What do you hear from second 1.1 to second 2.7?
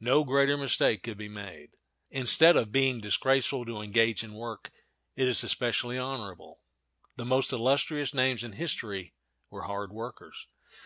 be made. Instead